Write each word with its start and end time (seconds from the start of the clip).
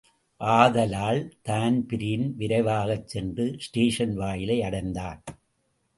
ஆதலால் 0.41 1.19
தான்பிரீன் 1.41 2.25
விரைவாகச் 2.37 3.07
சென்று 3.07 3.55
ஸ்டேஷன் 3.59 4.15
வாயிலை 4.15 4.61
அடைந்தான். 4.61 5.21